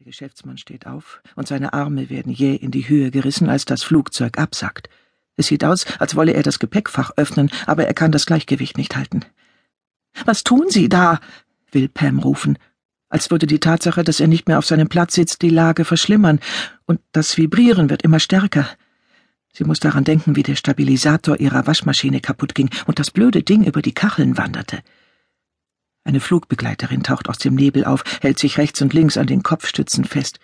[0.00, 3.82] Der Geschäftsmann steht auf und seine Arme werden jäh in die Höhe gerissen, als das
[3.82, 4.88] Flugzeug absackt.
[5.36, 8.96] Es sieht aus, als wolle er das Gepäckfach öffnen, aber er kann das Gleichgewicht nicht
[8.96, 9.26] halten.
[10.24, 11.20] Was tun Sie da?
[11.70, 12.56] will Pam rufen,
[13.10, 16.40] als würde die Tatsache, dass er nicht mehr auf seinem Platz sitzt, die Lage verschlimmern,
[16.86, 18.66] und das Vibrieren wird immer stärker.
[19.52, 23.64] Sie muss daran denken, wie der Stabilisator ihrer Waschmaschine kaputt ging und das blöde Ding
[23.64, 24.78] über die Kacheln wanderte.
[26.04, 30.04] Eine Flugbegleiterin taucht aus dem Nebel auf, hält sich rechts und links an den Kopfstützen
[30.04, 30.40] fest.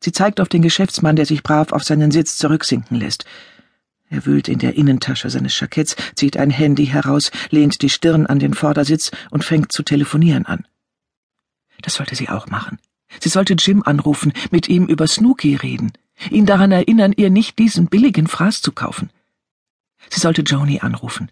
[0.00, 3.24] Sie zeigt auf den Geschäftsmann, der sich brav auf seinen Sitz zurücksinken lässt.
[4.10, 8.38] Er wühlt in der Innentasche seines Jacketts, zieht ein Handy heraus, lehnt die Stirn an
[8.38, 10.66] den Vordersitz und fängt zu telefonieren an.
[11.82, 12.78] Das sollte sie auch machen.
[13.20, 15.92] Sie sollte Jim anrufen, mit ihm über Snooky reden,
[16.30, 19.10] ihn daran erinnern, ihr nicht diesen billigen Fraß zu kaufen.
[20.10, 21.30] Sie sollte Joni anrufen.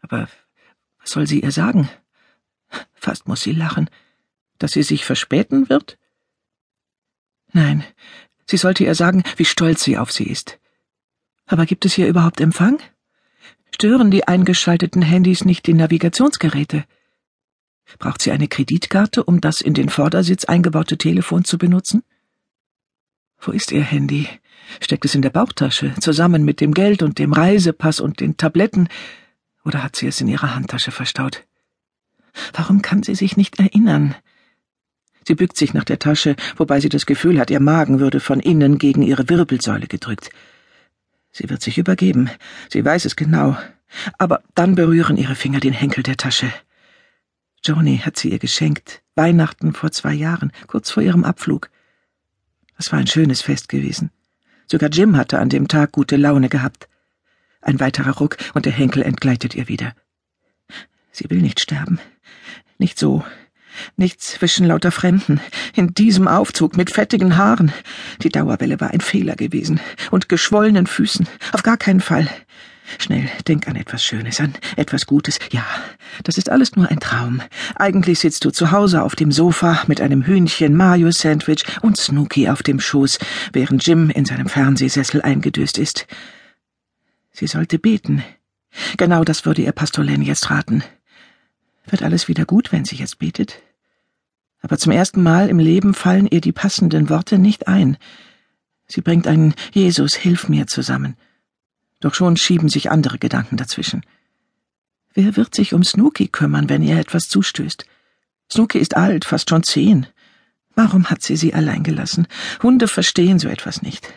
[0.00, 0.28] Aber
[1.00, 1.88] was soll sie ihr sagen?
[2.92, 3.90] Fast muss sie lachen.
[4.58, 5.98] Dass sie sich verspäten wird?
[7.52, 7.84] Nein,
[8.46, 10.58] sie sollte ihr sagen, wie stolz sie auf sie ist.
[11.46, 12.80] Aber gibt es hier überhaupt Empfang?
[13.74, 16.84] Stören die eingeschalteten Handys nicht die Navigationsgeräte?
[17.98, 22.02] Braucht sie eine Kreditkarte, um das in den Vordersitz eingebaute Telefon zu benutzen?
[23.38, 24.28] Wo ist ihr Handy?
[24.80, 28.88] Steckt es in der Bauchtasche, zusammen mit dem Geld und dem Reisepass und den Tabletten,
[29.64, 31.44] oder hat sie es in ihrer Handtasche verstaut?
[32.52, 34.14] Warum kann sie sich nicht erinnern?
[35.26, 38.40] Sie bückt sich nach der Tasche, wobei sie das Gefühl hat, ihr Magen würde von
[38.40, 40.30] innen gegen ihre Wirbelsäule gedrückt.
[41.32, 42.30] Sie wird sich übergeben,
[42.70, 43.56] sie weiß es genau,
[44.18, 46.52] aber dann berühren ihre Finger den Henkel der Tasche.
[47.64, 51.70] Joni hat sie ihr geschenkt, Weihnachten vor zwei Jahren, kurz vor ihrem Abflug.
[52.76, 54.10] Es war ein schönes Fest gewesen.
[54.66, 56.88] Sogar Jim hatte an dem Tag gute Laune gehabt.
[57.62, 59.94] Ein weiterer Ruck und der Henkel entgleitet ihr wieder.
[61.14, 62.00] Sie will nicht sterben.
[62.78, 63.24] Nicht so.
[63.96, 65.40] Nicht zwischen lauter Fremden.
[65.76, 67.72] In diesem Aufzug mit fettigen Haaren.
[68.22, 69.78] Die Dauerwelle war ein Fehler gewesen.
[70.10, 71.28] Und geschwollenen Füßen.
[71.52, 72.28] Auf gar keinen Fall.
[72.98, 75.38] Schnell, denk an etwas Schönes, an etwas Gutes.
[75.52, 75.64] Ja,
[76.24, 77.40] das ist alles nur ein Traum.
[77.76, 82.64] Eigentlich sitzt du zu Hause auf dem Sofa mit einem Hühnchen, Mayo-Sandwich und Snooky auf
[82.64, 83.20] dem Schoß,
[83.52, 86.08] während Jim in seinem Fernsehsessel eingedöst ist.
[87.30, 88.24] Sie sollte beten.
[88.96, 90.82] Genau das würde ihr Pastor Len jetzt raten.
[91.86, 93.60] Wird alles wieder gut, wenn sie jetzt betet?
[94.60, 97.98] Aber zum ersten Mal im Leben fallen ihr die passenden Worte nicht ein.
[98.86, 101.16] Sie bringt einen Jesus, hilf mir zusammen.
[102.00, 104.02] Doch schon schieben sich andere Gedanken dazwischen.
[105.12, 107.84] Wer wird sich um Snooky kümmern, wenn ihr etwas zustößt?
[108.50, 110.06] Snooky ist alt, fast schon zehn.
[110.74, 112.26] Warum hat sie sie allein gelassen?
[112.62, 114.12] Hunde verstehen so etwas nicht.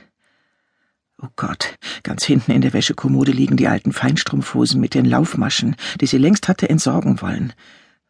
[1.20, 6.06] Oh Gott, ganz hinten in der Wäschekommode liegen die alten Feinstrumpfhosen mit den Laufmaschen, die
[6.06, 7.54] sie längst hatte entsorgen wollen.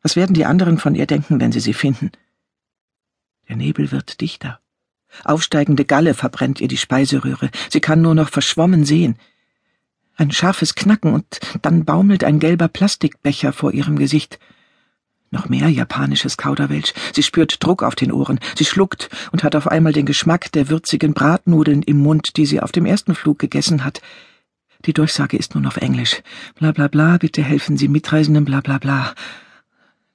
[0.02, 2.12] Was werden die anderen von ihr denken, wenn sie sie finden?
[3.48, 4.60] Der Nebel wird dichter.
[5.24, 7.50] Aufsteigende Galle verbrennt ihr die Speiseröhre.
[7.70, 9.18] Sie kann nur noch verschwommen sehen.
[10.18, 14.38] Ein scharfes Knacken und dann baumelt ein gelber Plastikbecher vor ihrem Gesicht.
[15.30, 16.94] Noch mehr japanisches Kauderwelsch.
[17.14, 18.40] Sie spürt Druck auf den Ohren.
[18.56, 22.62] Sie schluckt und hat auf einmal den Geschmack der würzigen Bratnudeln im Mund, die sie
[22.62, 24.02] auf dem ersten Flug gegessen hat.
[24.86, 26.22] Die Durchsage ist nun auf Englisch.
[26.56, 29.14] Bla bla bla, bitte helfen Sie Mitreisenden, bla bla bla.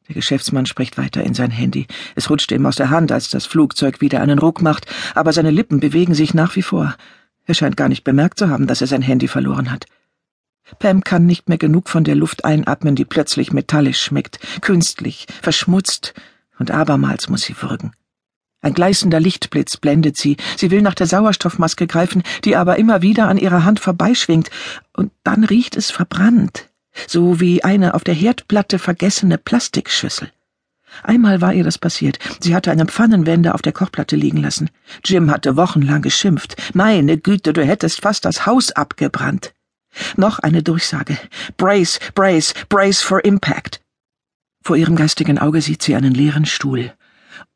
[0.09, 1.87] Der Geschäftsmann spricht weiter in sein Handy.
[2.15, 5.50] Es rutscht ihm aus der Hand, als das Flugzeug wieder einen Ruck macht, aber seine
[5.50, 6.97] Lippen bewegen sich nach wie vor.
[7.44, 9.87] Er scheint gar nicht bemerkt zu haben, dass er sein Handy verloren hat.
[10.78, 16.15] Pam kann nicht mehr genug von der Luft einatmen, die plötzlich metallisch schmeckt, künstlich, verschmutzt,
[16.59, 17.93] und abermals muss sie würgen.
[18.60, 20.37] Ein gleißender Lichtblitz blendet sie.
[20.56, 24.50] Sie will nach der Sauerstoffmaske greifen, die aber immer wieder an ihrer Hand vorbeischwingt,
[24.93, 26.71] und dann riecht es verbrannt,
[27.09, 30.31] so wie eine auf der Herdplatte vergessene Plastikschüssel.
[31.03, 32.19] Einmal war ihr das passiert.
[32.41, 34.71] Sie hatte eine Pfannenwende auf der Kochplatte liegen lassen.
[35.05, 36.55] Jim hatte wochenlang geschimpft.
[36.75, 39.55] Meine Güte, du hättest fast das Haus abgebrannt.
[40.16, 41.19] Noch eine Durchsage.
[41.56, 43.80] Brace, brace, brace for impact.
[44.62, 46.92] Vor ihrem geistigen Auge sieht sie einen leeren Stuhl.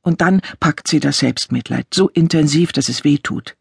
[0.03, 3.57] Und dann packt sie das Selbstmitleid, so intensiv, dass es weh tut.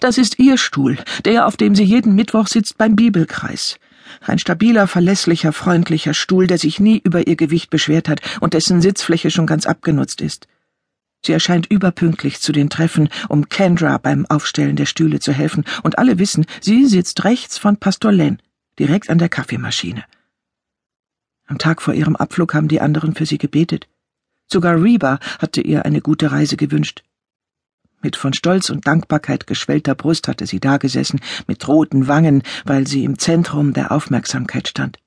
[0.00, 3.78] Das ist ihr Stuhl, der, auf dem sie jeden Mittwoch sitzt beim Bibelkreis.
[4.20, 8.80] Ein stabiler, verlässlicher, freundlicher Stuhl, der sich nie über ihr Gewicht beschwert hat und dessen
[8.80, 10.46] Sitzfläche schon ganz abgenutzt ist.
[11.24, 15.98] Sie erscheint überpünktlich zu den Treffen, um Kendra beim Aufstellen der Stühle zu helfen, und
[15.98, 18.40] alle wissen, sie sitzt rechts von Pastor Len,
[18.78, 20.04] direkt an der Kaffeemaschine.
[21.46, 23.88] Am Tag vor ihrem Abflug haben die anderen für sie gebetet.
[24.46, 27.02] Sogar Reba hatte ihr eine gute Reise gewünscht.
[28.00, 33.04] Mit von Stolz und Dankbarkeit geschwellter Brust hatte sie dagesessen, mit roten Wangen, weil sie
[33.04, 34.98] im Zentrum der Aufmerksamkeit stand.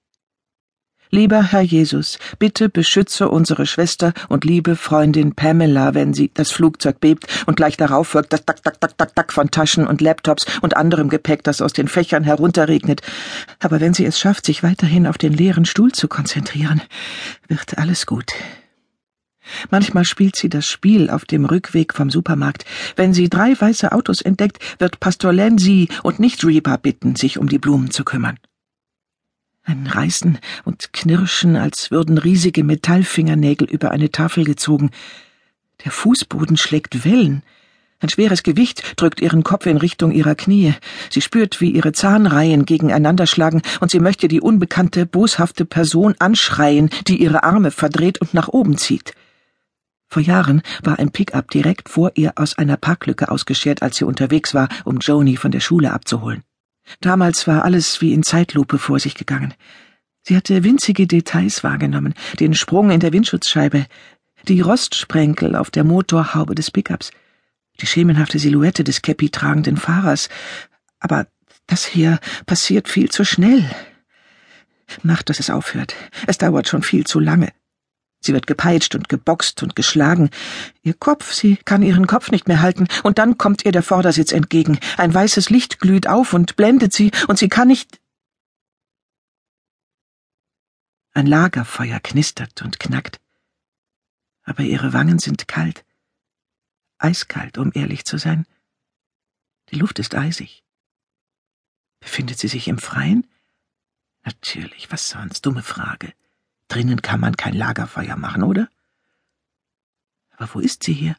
[1.14, 7.02] Lieber Herr Jesus, bitte beschütze unsere Schwester und liebe Freundin Pamela, wenn sie das Flugzeug
[7.02, 10.46] bebt und gleich darauf folgt das Dack, Dack, Dack, Dack, Dack von Taschen und Laptops
[10.62, 13.02] und anderem Gepäck, das aus den Fächern herunterregnet.
[13.60, 16.82] Aber wenn sie es schafft, sich weiterhin auf den leeren Stuhl zu konzentrieren,
[17.50, 18.32] wird alles gut.
[19.70, 22.64] Manchmal spielt sie das Spiel auf dem Rückweg vom Supermarkt.
[22.96, 27.38] Wenn sie drei weiße Autos entdeckt, wird Pastor Len sie und nicht Reba bitten, sich
[27.38, 28.38] um die Blumen zu kümmern.
[29.64, 34.90] Ein Reißen und Knirschen, als würden riesige Metallfingernägel über eine Tafel gezogen.
[35.86, 37.44] Der Fußboden schlägt Wellen.
[38.00, 40.74] Ein schweres Gewicht drückt ihren Kopf in Richtung ihrer Knie.
[41.12, 46.90] Sie spürt, wie ihre Zahnreihen gegeneinander schlagen, und sie möchte die unbekannte, boshafte Person anschreien,
[47.08, 49.14] die ihre Arme verdreht und nach oben zieht.
[50.08, 54.56] Vor Jahren war ein Pickup direkt vor ihr aus einer Parklücke ausgeschert, als sie unterwegs
[54.56, 56.44] war, um Joni von der Schule abzuholen.
[57.00, 59.54] Damals war alles wie in Zeitlupe vor sich gegangen.
[60.24, 63.88] Sie hatte winzige Details wahrgenommen, den Sprung in der Windschutzscheibe,
[64.48, 67.12] die Rostsprenkel auf der Motorhaube des Pickups,
[67.80, 70.30] die schemenhafte Silhouette des Käppi tragenden Fahrers.
[71.00, 71.28] Aber
[71.68, 73.70] das hier passiert viel zu schnell.
[75.04, 75.96] Macht, dass es aufhört.
[76.28, 77.50] Es dauert schon viel zu lange.
[78.22, 80.30] Sie wird gepeitscht und geboxt und geschlagen.
[80.84, 84.32] Ihr Kopf, sie kann ihren Kopf nicht mehr halten, und dann kommt ihr der Vordersitz
[84.32, 84.80] entgegen.
[84.98, 88.00] Ein weißes Licht glüht auf und blendet sie, und sie kann nicht.
[91.14, 93.20] Ein Lagerfeuer knistert und knackt.
[94.44, 95.84] Aber ihre Wangen sind kalt.
[97.00, 98.46] Eiskalt, um ehrlich zu sein.
[99.70, 100.64] Die Luft ist eisig.
[102.00, 103.28] Befindet sie sich im Freien?
[104.24, 105.46] Natürlich, was sonst?
[105.46, 106.14] Dumme Frage.
[106.72, 108.70] Drinnen kann man kein Lagerfeuer machen, oder?
[110.38, 111.18] Aber wo ist sie hier?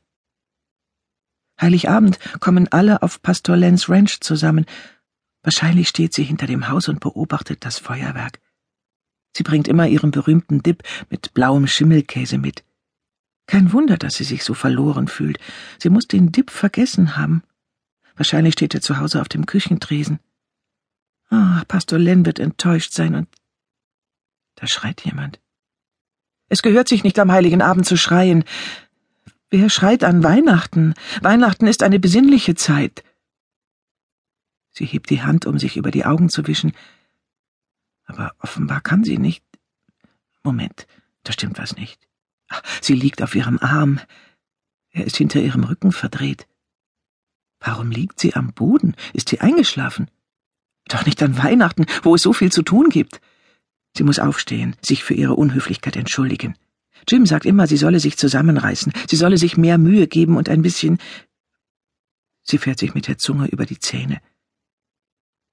[1.60, 4.64] Heiligabend kommen alle auf Pastor Lenz Ranch zusammen.
[5.42, 8.40] Wahrscheinlich steht sie hinter dem Haus und beobachtet das Feuerwerk.
[9.36, 12.64] Sie bringt immer ihren berühmten Dip mit blauem Schimmelkäse mit.
[13.46, 15.38] Kein Wunder, dass sie sich so verloren fühlt.
[15.78, 17.42] Sie muss den Dip vergessen haben.
[18.16, 20.18] Wahrscheinlich steht er zu Hause auf dem Küchentresen.
[21.28, 23.28] Ah, Pastor Len wird enttäuscht sein und
[24.54, 25.41] da schreit jemand.
[26.52, 28.44] Es gehört sich nicht am heiligen Abend zu schreien.
[29.48, 30.92] Wer schreit an Weihnachten?
[31.22, 33.02] Weihnachten ist eine besinnliche Zeit.
[34.70, 36.72] Sie hebt die Hand, um sich über die Augen zu wischen.
[38.04, 39.42] Aber offenbar kann sie nicht.
[40.42, 40.86] Moment,
[41.24, 42.06] da stimmt was nicht.
[42.82, 43.98] sie liegt auf ihrem Arm.
[44.90, 46.46] Er ist hinter ihrem Rücken verdreht.
[47.60, 48.94] Warum liegt sie am Boden?
[49.14, 50.10] Ist sie eingeschlafen?
[50.88, 53.22] Doch nicht an Weihnachten, wo es so viel zu tun gibt.
[53.96, 56.56] Sie muss aufstehen, sich für ihre Unhöflichkeit entschuldigen.
[57.08, 60.62] Jim sagt immer, sie solle sich zusammenreißen, sie solle sich mehr Mühe geben und ein
[60.62, 60.98] bisschen.
[62.42, 64.20] Sie fährt sich mit der Zunge über die Zähne.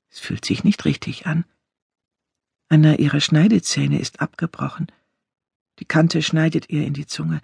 [0.09, 1.45] Es fühlt sich nicht richtig an.
[2.67, 4.87] Einer ihrer Schneidezähne ist abgebrochen.
[5.79, 7.41] Die Kante schneidet ihr in die Zunge.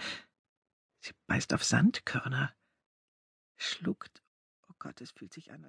[1.00, 2.53] Sie beißt auf Sandkörner.
[3.56, 4.21] Schluckt.
[4.69, 5.63] Oh Gott, es fühlt sich an, als